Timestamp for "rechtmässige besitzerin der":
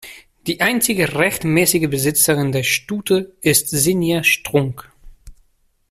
1.13-2.63